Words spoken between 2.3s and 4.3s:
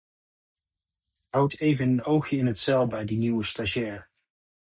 in het zeil bij die nieuwe stagiair.